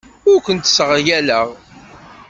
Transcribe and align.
Ur 0.29 0.39
kent-sseɣyaleɣ. 0.45 1.47